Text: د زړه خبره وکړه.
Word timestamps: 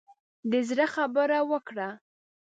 د 0.51 0.53
زړه 0.69 0.85
خبره 0.95 1.39
وکړه. 1.51 1.89